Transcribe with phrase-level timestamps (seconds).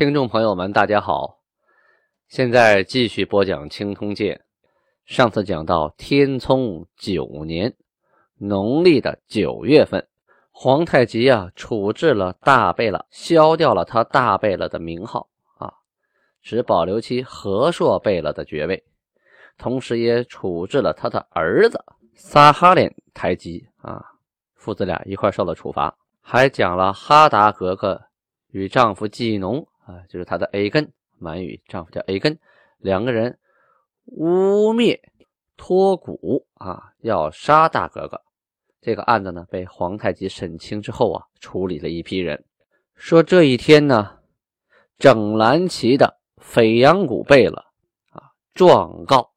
[0.00, 1.40] 听众朋友们，大家好，
[2.26, 4.34] 现在继续播讲《清通鉴》。
[5.04, 7.76] 上次讲到天聪九年，
[8.38, 10.08] 农历的九月份，
[10.52, 15.70] 皇太极啊处置了大贝勒，削掉了他大贝勒的名号啊，
[16.40, 18.82] 只保留其和硕贝勒的爵位。
[19.58, 24.02] 同时也处置了他的儿子撒哈连台吉啊，
[24.54, 25.94] 父子俩一块受了处罚。
[26.22, 28.00] 还讲了哈达格格
[28.48, 32.38] 与丈夫季农啊，就是他的 A 根满语丈夫叫 A 根，
[32.78, 33.38] 两个人
[34.04, 35.00] 污蔑
[35.56, 38.20] 托古啊，要杀大格格。
[38.80, 42.44] 这个案子呢，被皇太极审清之后啊，处理了一批人。
[42.94, 44.18] 说这一天呢，
[44.98, 47.64] 整蓝旗的斐阳古贝勒
[48.10, 49.30] 啊，状告。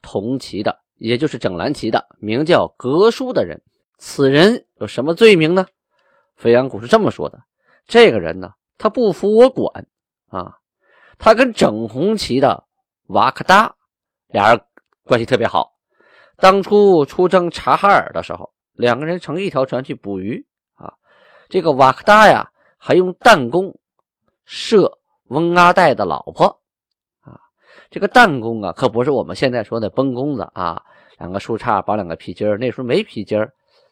[0.00, 3.60] 同旗的，也就是整蓝旗的，名叫格书的人，
[3.98, 5.66] 此人有什么罪名呢？
[6.36, 7.42] 飞扬谷是这么说的：
[7.86, 9.86] 这个人呢，他不服我管
[10.28, 10.58] 啊，
[11.18, 12.64] 他跟整红旗的
[13.06, 13.74] 瓦克达
[14.28, 14.60] 俩人
[15.04, 15.72] 关系特别好。
[16.36, 20.94] 当初出征察哈尔的时候，两个人乘一条船去捕鱼啊。
[21.48, 23.78] 这个瓦克达呀，还用弹弓
[24.44, 26.60] 射翁阿代的老婆
[27.20, 27.40] 啊。
[27.90, 30.84] 这个弹弓啊，可不是我们现在说的崩弓子啊，
[31.18, 33.48] 两个树杈绑两个皮筋那时候没皮筋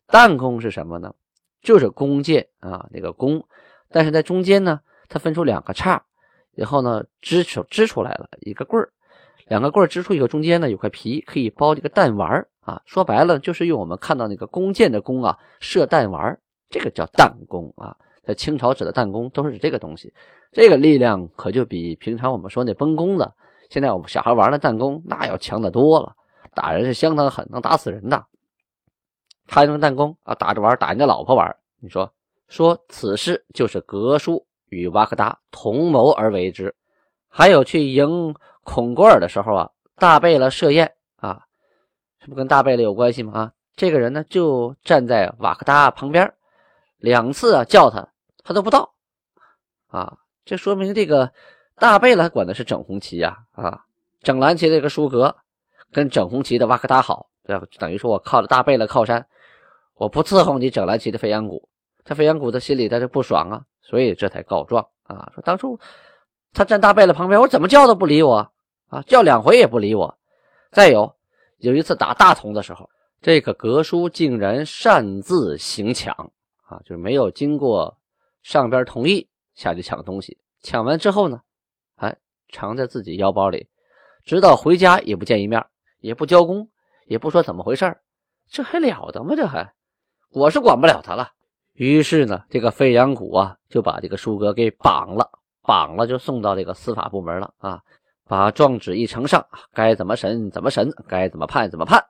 [0.07, 1.15] 弹弓是什么呢？
[1.63, 3.45] 就是弓箭啊，那个弓，
[3.91, 6.05] 但是在中间呢，它分出两个叉，
[6.57, 8.91] 然后呢支出支出来了一个棍儿，
[9.47, 12.83] 两个棍儿支出以后，中间呢有块皮，可以包这个弹丸啊。
[12.85, 16.37] 说白了，就是用我们看到那个弓箭的弓啊，射弹丸
[16.69, 17.97] 这个叫弹弓啊。
[18.25, 20.13] 在清朝指的弹弓都是指这个东西，
[20.51, 23.31] 这个力量可就比平常我们说那崩弓子。
[23.71, 26.15] 现在我们小孩玩的弹弓，那要强的多了，
[26.55, 28.25] 打人是相当狠，能打死人的。
[29.47, 31.55] 他用弹弓啊，打着玩，打人家老婆玩。
[31.81, 32.13] 你说
[32.49, 36.75] 说，此事就是格叔与瓦克达同谋而为之。
[37.29, 41.45] 还有去迎孔果尔的时候啊，大贝勒设宴啊，
[42.19, 43.33] 这不跟大贝勒有关系吗？
[43.33, 46.33] 啊，这个人呢就站在瓦克达旁边，
[46.99, 48.09] 两次啊叫他，
[48.43, 48.95] 他都不到
[49.89, 51.33] 啊，这说明这个。
[51.79, 53.85] 大贝勒管的是整红旗呀，啊，
[54.23, 55.37] 整蓝旗的这个舒格
[55.93, 59.27] 跟整红旗的瓦克达好，对吧等于说我靠着大贝勒靠山，
[59.93, 61.69] 我不伺候你整蓝旗的飞扬谷，
[62.03, 65.79] 他飞扬谷的心里他就不爽啊，所以这才告状啊，说当初
[66.53, 68.51] 他站大贝勒旁边，我怎么叫都不理我
[68.89, 70.19] 啊，叫两回也不理我。
[70.73, 71.15] 再有
[71.59, 72.91] 有一次打大同的时候，
[73.23, 76.13] 这个格叔竟然擅自行抢
[76.65, 77.97] 啊，就是没有经过
[78.43, 81.41] 上边同意下去抢东西，抢完之后呢？
[81.95, 82.17] 哎
[82.53, 83.69] 藏在自己腰包里，
[84.25, 85.65] 直到回家也不见一面，
[86.01, 86.69] 也不交工，
[87.07, 87.97] 也不说怎么回事
[88.49, 89.35] 这还了得吗？
[89.37, 89.73] 这还，
[90.31, 91.33] 我是管不了他了。
[91.77, 95.31] 于是呢，这个费扬谷啊，就把这个舒哥给绑了，
[95.63, 97.81] 绑了就送到这个司法部门了啊。
[98.29, 102.03] 把状纸一呈上，该怎么审怎么审，该怎么判怎么判。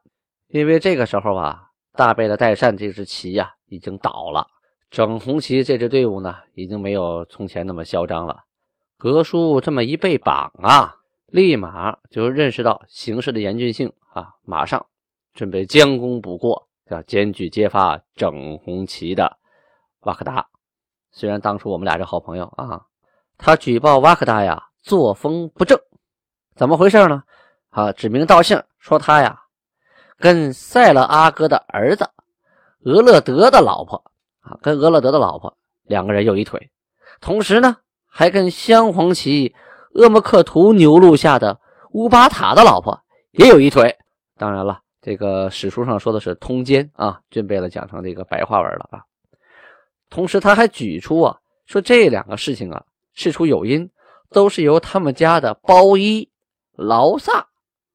[0.49, 4.47] 因为这个时候啊，大贝勒代善这支旗呀已经倒了，
[4.89, 8.45] 整红旗这支队伍呢，已经没有从前那么嚣张了。
[8.97, 10.95] 格叔这么一被绑啊，
[11.27, 14.87] 立马就认识到形势的严峻性啊，马上
[15.35, 19.37] 准备将功补过，要检举揭发整红旗的
[20.07, 20.47] 瓦克达。
[21.13, 22.81] 虽然当初我们俩是好朋友啊，
[23.37, 25.79] 他举报瓦克达呀作风不正，
[26.55, 27.23] 怎么回事呢？
[27.71, 29.43] 啊，指名道姓说他呀
[30.17, 32.09] 跟塞勒阿哥的儿子
[32.85, 34.03] 俄勒德的老婆
[34.41, 36.71] 啊，跟俄勒德的老婆两个人有一腿，
[37.21, 37.77] 同时呢。
[38.19, 39.55] 还跟镶黄旗
[39.93, 41.61] 鄂木克图牛录下的
[41.91, 42.99] 乌巴塔的老婆
[43.33, 43.95] 也有一腿。
[44.39, 49.05] 当然了，这个史书上说的是通奸啊，俊贝勒讲成这个白话文了啊。
[50.11, 53.91] 同时，他还举出啊，说这两个事情啊，事出有因，
[54.31, 56.31] 都是由他们家的包衣
[56.73, 57.47] 劳萨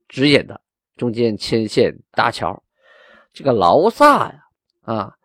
[0.07, 0.61] 指引的，
[0.97, 2.61] 中间牵线搭桥。
[3.33, 4.43] 这个劳萨呀，
[4.81, 5.15] 啊。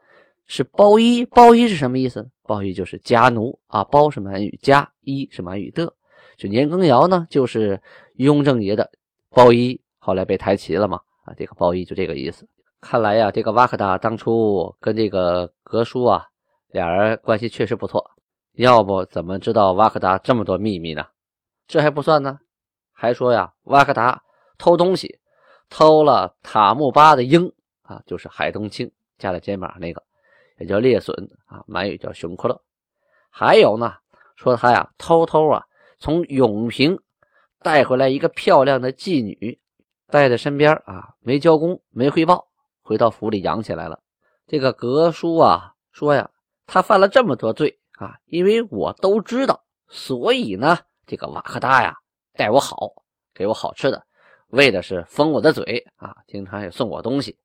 [0.49, 2.31] 是包衣，包衣是什么意思？
[2.45, 5.93] 包衣就是家奴啊，包是满语，家衣是满语的。
[6.37, 7.83] 就年羹尧呢，就是
[8.15, 8.89] 雍正爷的
[9.31, 12.47] 包衣，后来被抬旗了嘛啊，这个包衣就这个意思。
[12.81, 16.25] 看来呀，这个瓦克达当初跟这个格叔啊，
[16.77, 18.11] 俩人关系确实不错，
[18.53, 21.07] 要不怎么知道瓦克达这么多秘密呢？
[21.67, 22.39] 这还不算呢，
[22.93, 24.23] 还说呀，瓦克达
[24.59, 25.19] 偷东西，
[25.71, 27.51] 偷了塔木巴的鹰
[27.81, 30.03] 啊，就是海东青加在肩膀那个，
[30.59, 31.15] 也叫猎隼
[31.47, 32.61] 啊，满语叫熊克勒。
[33.31, 33.95] 还有呢，
[34.37, 35.65] 说他呀，偷偷啊
[35.99, 37.01] 从永平
[37.63, 39.59] 带回来一个漂亮的妓女，
[40.09, 42.49] 带在身边啊，没交工，没汇报，
[42.83, 43.99] 回到府里养起来了。
[44.47, 46.31] 这个格叔啊说呀，
[46.67, 47.79] 他犯了这么多罪。
[47.99, 51.97] 啊，因为我都知道，所以呢，这个瓦克达呀
[52.35, 52.77] 待我好，
[53.33, 54.05] 给我好吃的，
[54.49, 57.39] 为的是封我的嘴啊，经常也送我东西。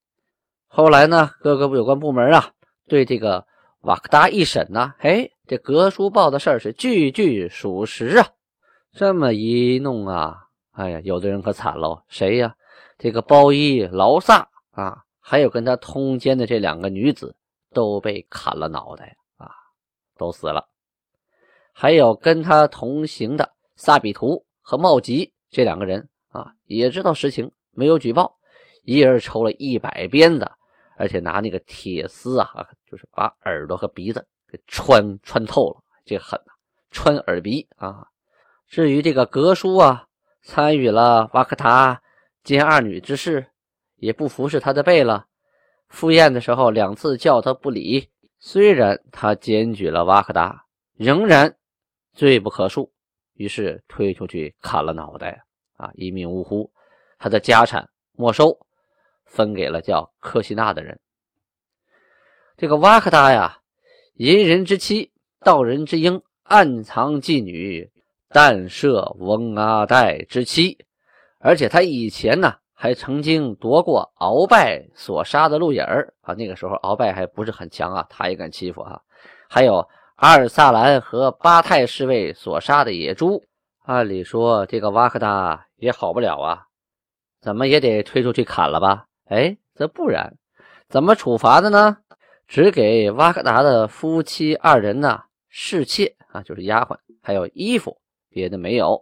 [0.67, 2.51] 后来呢，各个有关部门啊，
[2.89, 3.47] 对这个
[3.83, 8.27] 瓦克达一审呢，哎，这格书报的事儿是句句属实啊。
[8.91, 12.53] 这么一弄啊，哎呀，有的人可惨喽，谁呀？
[12.97, 17.37] 这个包衣劳萨啊，还有跟他通奸的这两个女子
[17.73, 19.51] 都被砍了脑袋啊。
[20.17, 20.67] 都死了，
[21.73, 28.37] 还有跟他同行的萨比图和茂吉这两个人啊，也知道实情，没有举报，
[28.83, 30.51] 一人抽了一百鞭子，
[30.95, 36.53] 而且拿那个铁丝啊，就是把耳朵和鼻子给穿穿透了，这狠呐，
[36.91, 38.07] 穿耳鼻啊！
[38.67, 40.05] 至于这个格叔啊，
[40.43, 42.01] 参与了瓦克塔
[42.43, 43.47] 奸二女之事，
[43.95, 45.25] 也不服侍他的贝了，
[45.91, 48.07] 赴宴的时候两次叫他不理。
[48.39, 50.65] 虽然他检举了瓦克达，
[50.95, 51.55] 仍然
[52.13, 52.89] 罪不可恕，
[53.33, 55.43] 于是推出去砍了脑袋
[55.77, 56.71] 啊，一命呜呼。
[57.19, 58.57] 他的家产没收，
[59.25, 60.99] 分给了叫科西纳的人。
[62.57, 63.59] 这个瓦克达呀，
[64.15, 65.11] 淫人之妻，
[65.41, 67.91] 盗人之婴，暗藏妓女，
[68.29, 70.79] 弹射翁阿代之妻，
[71.37, 72.55] 而且他以前呢。
[72.81, 78.99] 还曾经夺过鳌拜所杀的鹿眼儿啊，那个时候鳌拜还不是很强啊，他也敢欺负啊。
[79.47, 83.43] 还有阿尔萨兰和巴泰侍卫所杀的野猪，
[83.83, 86.65] 按理说这个瓦克达也好不了啊，
[87.39, 89.05] 怎么也得推出去砍了吧？
[89.29, 90.33] 哎，这不然，
[90.89, 91.97] 怎么处罚的呢？
[92.47, 98.01] 只给瓦克达的夫妻二人呢侍妾啊，就是丫鬟，还有衣服，
[98.31, 98.99] 别的没有。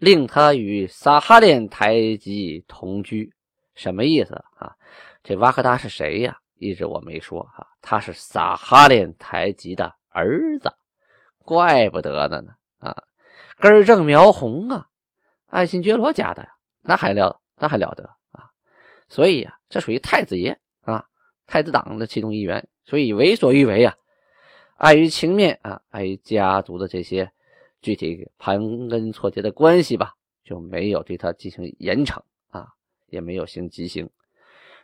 [0.00, 3.30] 令他与撒哈连台吉同居，
[3.74, 4.74] 什么意思啊？
[5.22, 6.38] 这瓦克达是谁呀？
[6.56, 10.72] 一直我没说哈，他是撒哈连台吉的儿子，
[11.44, 12.96] 怪不得的呢啊，
[13.58, 14.86] 根正苗红啊，
[15.48, 16.48] 爱新觉罗家的呀，
[16.80, 18.48] 那还了那还了得啊？
[19.06, 21.04] 所以呀，这属于太子爷啊，
[21.46, 23.94] 太子党的其中一员，所以为所欲为啊，
[24.76, 27.30] 碍于情面啊，碍于家族的这些。
[27.82, 32.68] 具体盘根错节的关系吧，就没有对他进行严惩啊，
[33.08, 34.08] 也没有行极刑，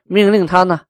[0.04, 0.80] 命令他呢，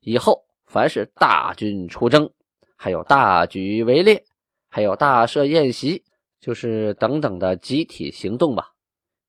[0.00, 2.30] 以后凡是大军出征，
[2.76, 4.22] 还有大举围猎，
[4.68, 6.04] 还有大设宴席，
[6.40, 8.74] 就是等等的集体行动吧，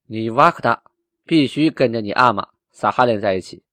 [0.05, 0.83] 你瓦克达
[1.23, 3.63] 必须跟着你阿玛撒哈连在一起，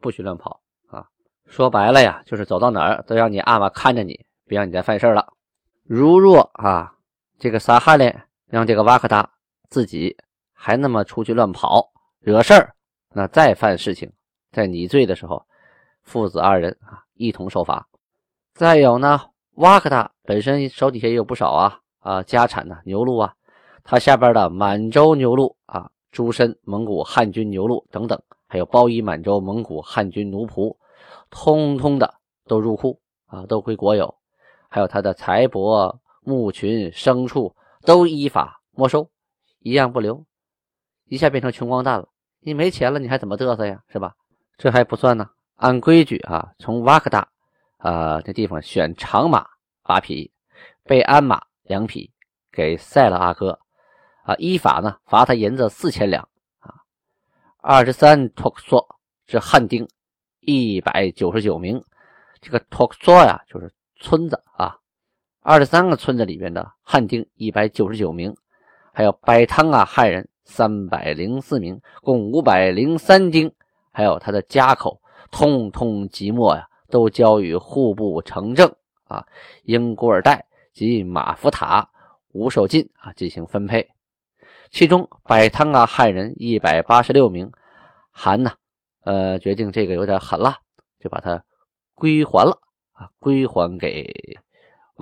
[0.00, 1.08] 不许乱跑啊！
[1.44, 5.34] 说白了呀，就是走到哪儿都让你阿玛看着你，别让你再犯事了。
[5.82, 6.96] 如若啊。
[7.42, 9.28] 这个撒哈连让这个瓦克达
[9.68, 10.16] 自己
[10.52, 11.90] 还那么出去乱跑
[12.20, 12.72] 惹事儿，
[13.12, 14.12] 那再犯事情，
[14.52, 15.44] 在拟罪的时候，
[16.04, 17.88] 父子二人啊一同受罚。
[18.54, 19.20] 再有呢，
[19.54, 23.34] 瓦克达本身手底下也有不少啊啊家产呢牛鹿啊，
[23.82, 30.76] 他下边的满洲牛鹿啊，诸身蒙古汉军牛鹿等等，还有包衣满洲蒙古汉军奴仆，
[31.28, 32.14] 通通的
[32.46, 34.14] 都入库啊，都归国有，
[34.68, 35.98] 还有他的财帛。
[36.24, 39.10] 牧群、牲畜都依法没收，
[39.58, 40.24] 一样不留，
[41.06, 42.08] 一下变成穷光蛋了。
[42.40, 43.82] 你没钱了，你还怎么嘚瑟呀？
[43.88, 44.14] 是吧？
[44.56, 45.28] 这还不算呢。
[45.56, 47.28] 按规矩啊，从瓦克达
[47.78, 49.46] 啊这地方选长马
[49.82, 50.32] 八匹，
[50.84, 52.12] 贝鞍马两匹，
[52.50, 53.58] 给塞勒阿哥
[54.24, 56.74] 啊，依法呢罚他银子四千两啊。
[57.58, 59.88] 二十三托克索是汉丁
[60.40, 61.84] 一百九十九名，
[62.40, 64.78] 这个托克索呀就是村子啊。
[65.44, 68.32] 二十三个村子里面的汉丁一百九十九名，
[68.92, 73.52] 还有白汤啊汉人三百零四名，共五百零三丁，
[73.90, 78.72] 还有他的家口，通通即墨呀，都交与户部城正
[79.08, 79.26] 啊，
[79.64, 81.90] 英古尔代及马福塔、
[82.30, 83.88] 吴守进啊进行分配。
[84.70, 87.50] 其中摆汤啊汉人一百八十六名，
[88.12, 88.52] 韩呢，
[89.02, 90.58] 呃，决定这个有点狠了，
[91.00, 91.42] 就把它
[91.96, 92.60] 归还了
[92.92, 94.38] 啊，归还给。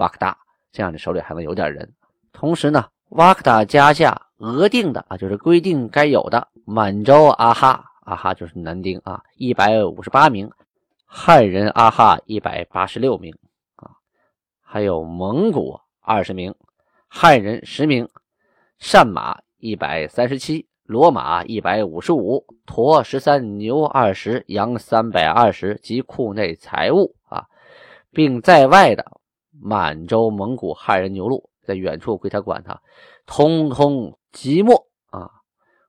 [0.00, 0.34] 瓦克达
[0.72, 1.92] 这样你手里还能有点人，
[2.32, 10.50] 同时呢，瓦克达加下额定的啊，就是规定该有的满洲阿哈阿哈就是男丁啊，一百五十八名，
[11.04, 13.36] 汉人阿哈一百八十六名
[13.76, 13.90] 啊，
[14.62, 16.54] 还有蒙古二十名，
[17.06, 18.08] 汉人十名，
[18.78, 27.44] 善马一百三十七，骡马一百五十五，驼十三，牛二十，羊三百二十，及库内财物啊，
[28.12, 29.04] 并在外的
[29.60, 32.80] 满洲、蒙古、汉人牛鹿，在远处归他管，他
[33.26, 34.74] 通通即没
[35.10, 35.30] 啊，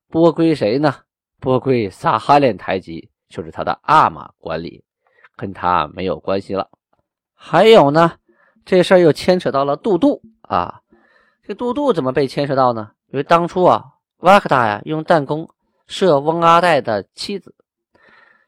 [0.08, 0.94] 拨归谁呢？
[1.40, 4.84] 拨归萨哈连台吉，就是他的阿玛管理，
[5.36, 6.68] 跟他没有关系了。
[7.34, 8.12] 还有呢，
[8.64, 10.80] 这事儿又牵扯到了杜杜啊。
[11.42, 12.92] 这杜杜怎么被牵扯到呢？
[13.08, 13.84] 因为当初啊，
[14.18, 15.48] 瓦克达呀用弹弓
[15.88, 17.54] 射翁阿代的妻子，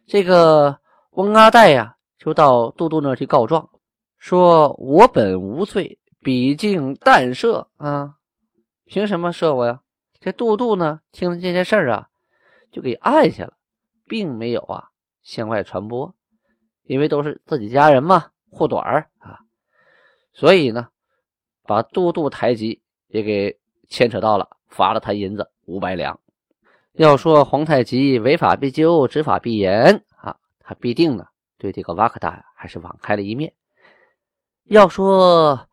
[0.06, 0.78] 这个
[1.10, 3.68] 翁阿代呀就到杜杜那去告状，
[4.24, 8.14] 说我本无罪，彼竟弹射啊，
[8.86, 9.82] 凭什么射我呀？
[10.18, 12.08] 这杜杜呢听了这件事儿啊。
[12.72, 13.52] 就给按下了，
[14.08, 14.88] 并没有啊
[15.22, 16.14] 向外传播，
[16.84, 19.40] 因为都是自己家人嘛，护短儿啊，
[20.32, 20.88] 所以呢，
[21.64, 23.58] 把都督台吉也给
[23.90, 26.18] 牵扯到了，罚了他银子五百两。
[26.94, 31.26] 要说皇太极违法必究，执法必严啊，他必定呢
[31.58, 33.52] 对这个瓦克达还是网开了一面。
[34.64, 35.68] 要说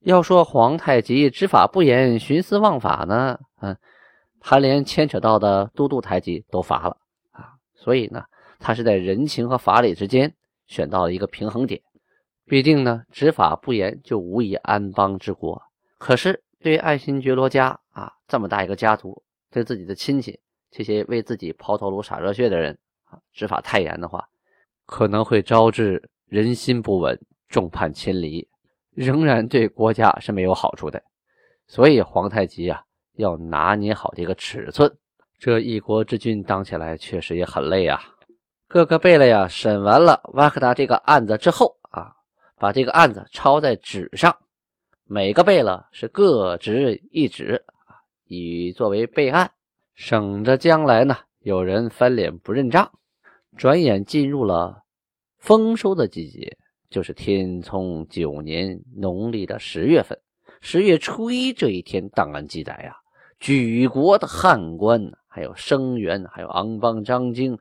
[0.00, 3.76] 要说皇太极执法不严，徇私枉法呢，嗯。
[4.46, 6.98] 他连牵扯到的都督台吉都罚了
[7.32, 8.22] 啊，所以呢，
[8.58, 10.34] 他是在人情和法理之间
[10.66, 11.80] 选到了一个平衡点。
[12.44, 15.62] 毕竟呢，执法不严就无以安邦治国。
[15.96, 20.38] 可是对爱新觉罗家啊这么大一个家族，对自己的亲戚
[20.70, 24.28] 这些为自己抛头颅洒热血的人啊，执法太严的话，
[24.84, 27.18] 可能会招致人心不稳，
[27.54, 28.48] 众叛亲离，
[28.90, 31.00] 仍然对国家是没有好处的。
[31.68, 32.82] 所以皇太极啊。
[33.16, 34.92] 要拿捏好这个尺寸，
[35.38, 38.00] 这一国之君当起来确实也很累啊。
[38.66, 42.10] 各个贝勒呀，审完了瓦克达这个案子之后啊，
[42.58, 44.36] 把这个案子抄在纸上，
[45.04, 47.64] 每个贝勒是各执一纸，
[48.26, 49.52] 以作为备案，
[49.94, 52.90] 省着将来呢有人翻脸不认账。
[53.56, 54.82] 转眼进入了
[55.38, 56.58] 丰收的季节，
[56.94, 60.16] 就是天聪九年农历的十月份，
[60.60, 62.94] 十月初一这一天，档案记载呀。
[63.40, 67.58] 举国的汉官，还有生员，还有昂邦张京、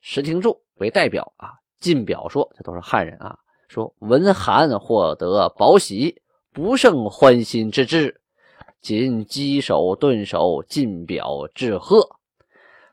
[0.00, 3.36] 石廷柱为代表啊，进表说，这都是汉人啊。
[3.66, 8.20] 说文韩获得宝喜，不胜欢心之至，
[8.80, 12.08] 仅稽首顿首，进表致贺。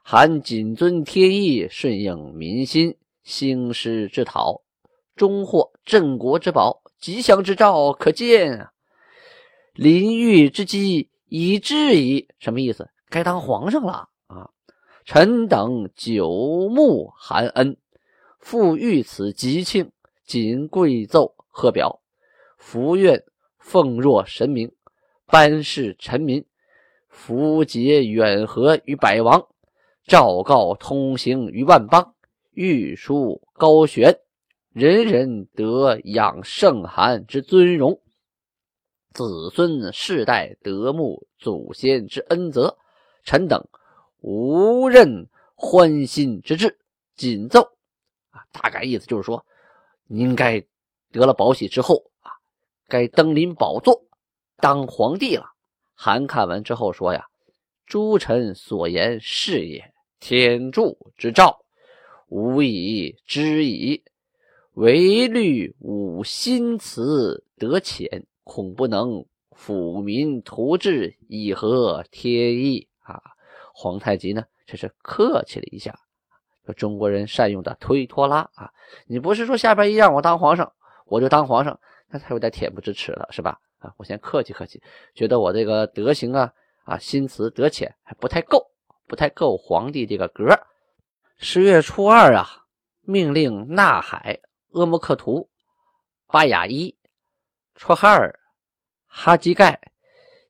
[0.02, 4.63] 韩谨遵天意，顺应民心，兴师之讨，
[5.16, 8.72] 终获镇国之宝，吉祥之兆可见啊！
[9.74, 11.10] 临御之机。
[11.36, 12.88] 以至矣，什么意思？
[13.10, 14.52] 该当皇上了啊！
[15.04, 16.30] 臣等久
[16.70, 17.76] 慕韩恩，
[18.38, 19.92] 复遇此吉庆，
[20.28, 22.02] 谨跪奏贺表，
[22.60, 23.24] 福愿
[23.58, 24.72] 奉若神明，
[25.26, 26.46] 班氏臣民，
[27.10, 29.44] 福结远和于百王，
[30.06, 32.14] 昭告通行于万邦，
[32.52, 34.20] 玉书高悬，
[34.74, 38.02] 人人得养圣寒之尊荣。
[39.14, 42.76] 子孙世代得慕祖先之恩泽，
[43.24, 43.64] 臣等
[44.22, 46.80] 无任欢心之志，
[47.16, 47.62] 谨奏
[48.32, 48.42] 啊！
[48.52, 49.46] 大概意思就是说，
[50.08, 50.60] 您该
[51.12, 52.32] 得了宝玺之后啊，
[52.88, 54.04] 该登临宝座
[54.58, 55.46] 当皇帝了。
[55.94, 57.28] 韩看完之后说呀
[57.86, 61.64] ：“诸臣所言是也，天助之兆，
[62.30, 64.04] 吾以知矣。
[64.74, 73.22] 唯虑吾心慈得浅。”恐不能抚民图治，以合天意啊！
[73.74, 75.98] 皇太极呢，这是客气了一下，
[76.66, 78.70] 说中国人善用的推拖拉啊！
[79.08, 80.74] 你不是说下边一让我当皇上，
[81.06, 83.58] 我就当皇上，那他有点恬不知耻了，是吧？
[83.80, 84.84] 啊，我先客气客气，
[85.16, 86.54] 觉得我这个德行啊
[86.84, 88.70] 啊，心慈德浅还不太够，
[89.08, 90.46] 不太够皇帝这个格。
[91.38, 92.66] 十月初二啊，
[93.04, 94.42] 命令纳海、
[94.74, 95.50] 阿木克图、
[96.28, 96.96] 巴雅伊。
[97.76, 98.40] 绰哈尔、
[99.08, 99.82] 哈基盖、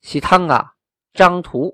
[0.01, 0.73] 西汤啊、
[1.13, 1.73] 张图、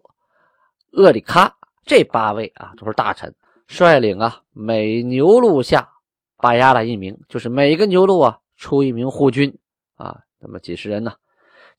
[0.91, 1.51] 厄里喀
[1.83, 3.33] 这八位啊，都是大臣，
[3.65, 5.91] 率领啊每牛录下
[6.37, 9.57] 巴亚拉一名，就是每个牛录啊出一名护军
[9.95, 11.15] 啊，那么几十人呢，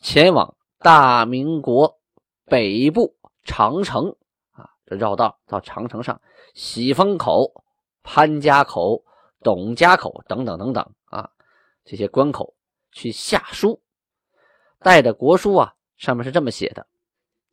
[0.00, 2.00] 前往大明国
[2.46, 4.16] 北部长城
[4.50, 6.20] 啊，这绕道到长城上，
[6.54, 7.62] 喜峰口、
[8.02, 9.04] 潘家口、
[9.42, 11.30] 董家口等等等等啊，
[11.85, 12.54] 这些关口。
[12.92, 13.80] 去下书，
[14.80, 16.88] 带的国书啊，上面是这么写的：“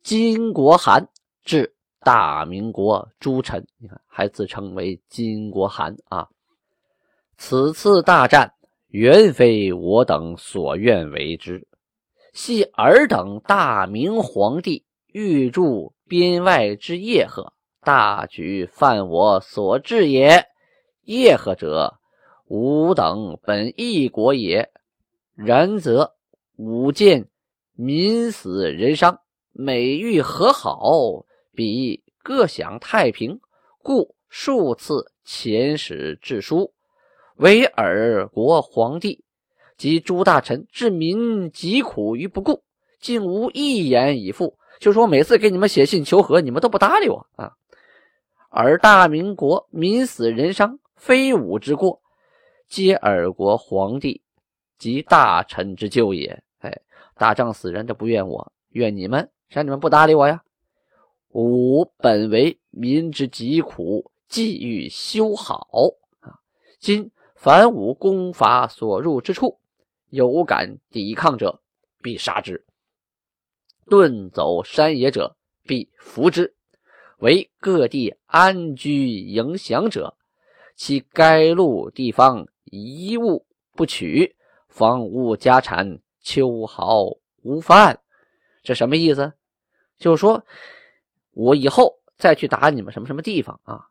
[0.02, 1.08] 金国函
[1.44, 6.28] 致大明国诸臣。”你看，还自称为金国函啊。
[7.36, 8.52] 此次大战
[8.88, 11.68] 原非我等所愿为之，
[12.32, 17.52] 系尔等大明皇帝欲助边外之叶赫，
[17.82, 20.48] 大举犯我所至也。
[21.08, 21.98] 叶赫者，
[22.48, 24.70] 吾等本一国也。
[25.34, 26.12] 然则
[26.56, 27.30] 吾见
[27.72, 29.18] 民死人伤，
[29.52, 31.24] 每欲和好，
[31.54, 33.40] 彼各享太平，
[33.82, 36.74] 故数次遣使致书，
[37.36, 39.24] 为尔国皇帝。
[39.78, 42.62] 及诸大臣治民疾苦于不顾，
[43.00, 44.58] 竟无一言以复。
[44.78, 47.52] 就说每次给你们写信求和，你们都不搭理我啊！
[48.50, 52.02] 而大明国民死人伤，非吾之过，
[52.68, 54.20] 皆尔国皇帝
[54.76, 56.42] 及大臣之咎也。
[56.58, 56.80] 哎，
[57.14, 60.42] 打仗死人，这不怨我，怨你们，让你们不搭理我呀！
[61.28, 65.68] 吾本为民之疾苦，既欲修好
[66.20, 66.40] 啊，
[66.80, 69.58] 今凡吾功法所入之处。
[70.10, 71.60] 有敢抵抗者，
[72.02, 72.64] 必杀之；
[73.86, 76.54] 遁走山野者，必伏之。
[77.18, 80.16] 为各地安居营享者，
[80.78, 84.36] 其该路地方一物不取，
[84.68, 87.04] 房屋家产秋毫
[87.42, 87.98] 无犯。
[88.62, 89.32] 这什么意思？
[89.98, 90.46] 就是说
[91.32, 93.88] 我以后再去打你们什么什么地方啊？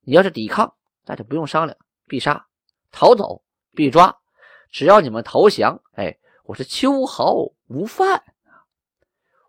[0.00, 1.76] 你要是抵抗，那就不用商量，
[2.08, 2.46] 必杀；
[2.90, 3.44] 逃走，
[3.74, 4.18] 必抓。
[4.70, 7.34] 只要你们投降，哎，我是秋毫
[7.66, 8.24] 无犯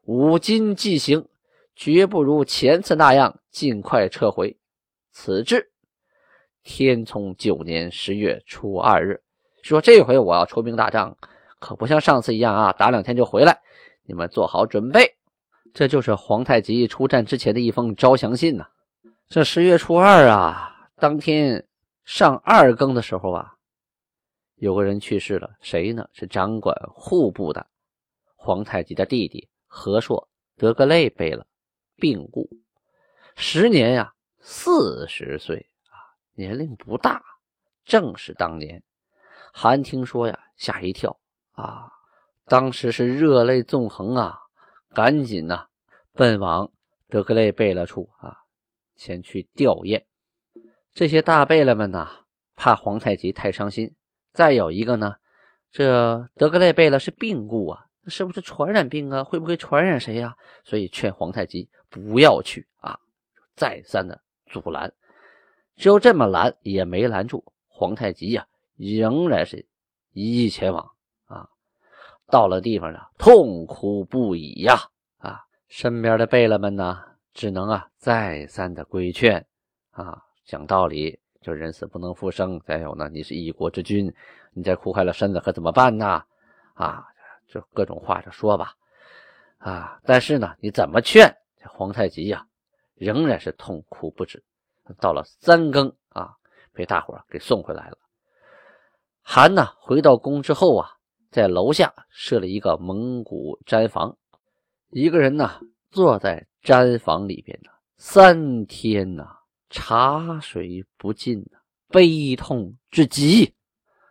[0.01, 1.25] 五今既行，
[1.73, 4.57] 绝不如前次那样尽快撤回。
[5.13, 5.70] 此至
[6.63, 9.21] 天聪九年十月初二日，
[9.63, 11.17] 说这回我要出兵打仗，
[11.59, 13.61] 可不像上次一样啊，打两天就回来。
[14.03, 15.15] 你们做好准备。
[15.73, 18.67] 这就是皇太极出战之前的一封招降信呐。
[19.29, 21.65] 这十月初二啊，当天
[22.03, 23.53] 上二更的时候啊。
[24.55, 26.07] 有个人去世了，谁呢？
[26.13, 27.65] 是掌管户部的
[28.35, 30.27] 皇太极的弟弟和硕
[30.57, 31.43] 德格类贝勒
[31.95, 32.47] 病故，
[33.35, 35.65] 时年呀四十岁，
[36.33, 37.21] 年龄不大，
[37.83, 38.83] 正是当年。
[39.53, 41.19] 韩听说呀，吓一跳
[41.51, 41.91] 啊，
[42.45, 44.39] 当时是热泪纵横啊，
[44.93, 45.67] 赶紧呐
[46.13, 46.71] 奔往
[47.07, 48.37] 德格类贝勒处啊，
[48.95, 50.03] 前去吊唁。
[50.93, 53.95] 这些大贝勒们呐，怕皇太极太伤心。
[54.33, 55.15] 再有一个呢，
[55.69, 59.23] 这德格类贝勒是病故啊，是不是传染病啊？
[59.23, 60.35] 会不会传染谁呀？
[60.63, 62.97] 所以劝皇太极不要去啊，
[63.55, 64.93] 再三的阻拦，
[65.75, 68.45] 就这么拦也没拦住皇太极呀，
[68.77, 69.65] 仍然是
[70.13, 70.91] 一一前往
[71.25, 71.49] 啊。
[72.27, 74.75] 到了地方呢，痛哭不已呀
[75.17, 75.39] 啊！
[75.67, 77.01] 身边的贝勒们呢，
[77.33, 79.45] 只能啊再三的规劝
[79.91, 81.19] 啊，讲道理。
[81.41, 84.13] 就人死不能复生，再有呢，你是一国之君，
[84.53, 86.23] 你再哭坏了身子可怎么办呢？
[86.75, 87.03] 啊，
[87.47, 88.75] 就各种话就说吧，
[89.57, 92.45] 啊，但是呢，你怎么劝这皇太极呀，
[92.93, 94.43] 仍然是痛哭不止。
[94.99, 96.35] 到了三更啊，
[96.73, 97.97] 被大伙给送回来了。
[99.21, 100.89] 韩呢，回到宫之后啊，
[101.29, 104.17] 在楼下设了一个蒙古毡房，
[104.89, 109.27] 一个人呢坐在毡房里边呢，三天呢。
[109.73, 113.55] 茶水不进呐，悲痛至极，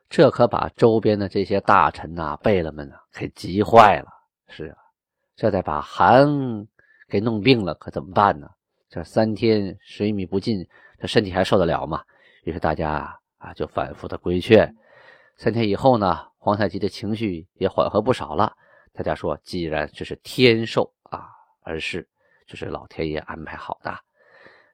[0.08, 4.08] 这可把周边的这些大臣呐、贝勒们呐给急坏了。
[4.48, 4.78] 是啊，
[5.36, 6.66] 这再把韩
[7.08, 8.48] 给弄病了，可怎么办呢？
[8.90, 12.02] 这三天水米不进，这身体还受得了吗？
[12.42, 14.74] 于是大家啊就反复的规劝。
[15.36, 18.52] 三天以后呢，皇太极的情绪也缓和不少了。
[18.92, 21.28] 大家说，既然这是天授啊，
[21.62, 22.06] 而是
[22.48, 23.96] 就是老天爷安排好的。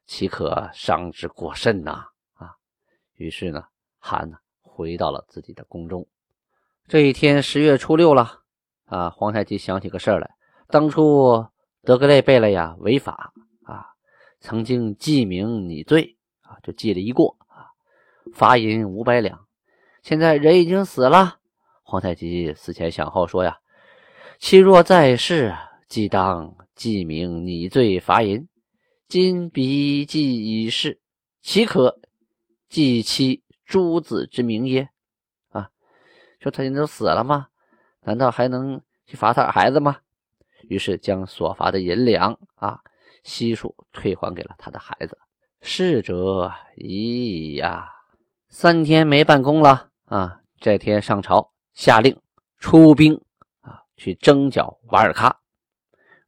[0.06, 2.06] 岂可伤之过甚呐！
[2.34, 2.54] 啊，
[3.16, 3.64] 于是呢，
[3.98, 6.06] 韩呢回到了自己的宫中。
[6.88, 8.40] 这一天十月初六了
[8.86, 10.30] 啊，皇太极想起个事儿来。
[10.68, 11.46] 当初
[11.82, 13.32] 德格类贝勒呀违法，
[14.40, 17.70] 曾经记名拟罪啊，就记了一过啊，
[18.32, 19.46] 罚银五百两。
[20.02, 21.38] 现在人已经死了，
[21.82, 23.58] 皇太极思前想后说呀
[24.38, 25.54] ：“其若在世，
[25.88, 28.48] 即当记名拟罪罚银。”
[29.08, 31.00] 今彼既已逝，
[31.40, 32.00] 岂可
[32.68, 34.88] 记其诸子之名耶？
[35.50, 35.70] 啊，
[36.40, 37.46] 说他人都死了吗？
[38.00, 39.98] 难道还能去罚他孩子吗？
[40.68, 42.80] 于是将所罚的银两啊
[43.26, 45.18] 悉数退还给了他的孩子。
[45.60, 47.90] 逝者已呀，
[48.48, 50.40] 三天没办公了啊！
[50.60, 52.16] 这天上朝下令
[52.58, 53.20] 出兵
[53.62, 55.34] 啊，去征剿瓦尔喀。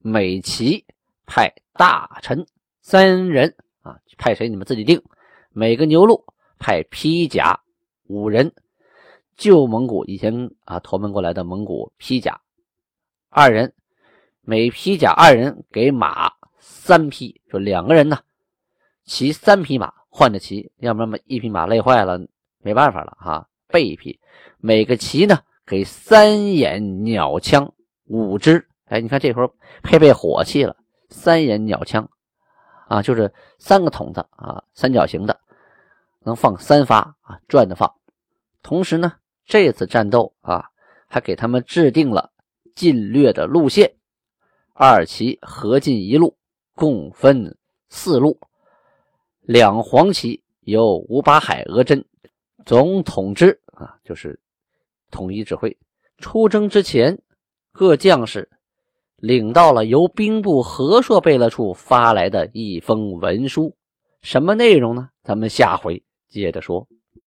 [0.00, 0.84] 美其
[1.24, 2.44] 派大臣。
[2.82, 5.00] 三人啊，派谁你们自己定。
[5.50, 6.24] 每个牛录
[6.58, 7.60] 派披甲
[8.08, 8.52] 五人，
[9.36, 12.40] 旧蒙古以前啊投奔过来的蒙古披甲
[13.28, 13.72] 二人，
[14.40, 16.32] 每披甲二人给马
[16.88, 18.20] 三匹，就两个人呢，
[19.04, 22.18] 骑三匹马换着骑，要不然一匹马累坏了，
[22.62, 24.18] 没办法了哈，备一匹。
[24.56, 27.74] 每个骑呢给三眼鸟枪
[28.06, 29.50] 五支，哎，你看这会儿
[29.82, 30.76] 配备火器了，
[31.10, 32.08] 三眼鸟枪
[32.88, 35.38] 啊，就是三个筒子啊，三角形的，
[36.20, 37.92] 能放三发啊，转着放。
[38.62, 39.12] 同时呢，
[39.44, 40.70] 这次战斗啊，
[41.06, 42.32] 还给他们制定了
[42.74, 43.96] 进略的路线，
[44.72, 46.38] 二旗合进一路，
[46.78, 48.38] 共分四路，
[49.40, 52.04] 两黄旗由吴八海、额真
[52.64, 54.38] 总统之啊，就是
[55.10, 55.76] 统一指挥。
[56.18, 57.18] 出征之前，
[57.72, 58.48] 各将士
[59.16, 63.74] 领到了由兵部和硕贝勒处发来的一封文书，
[64.22, 65.10] 什么内容呢？
[65.24, 66.86] 咱们下回接着说。